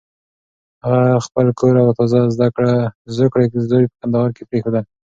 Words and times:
هغه 0.83 1.01
خپل 1.25 1.47
کور 1.59 1.73
او 1.81 1.89
تازه 1.97 2.19
زوکړی 3.15 3.45
زوی 3.69 3.83
په 3.89 3.95
کندهار 4.01 4.29
کې 4.35 4.43
پرېښودل. 4.49 4.85